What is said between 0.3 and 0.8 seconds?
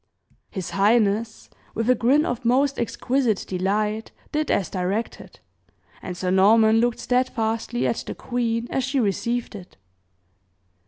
His